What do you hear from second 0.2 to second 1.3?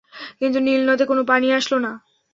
কিন্তু নীল নদে কোন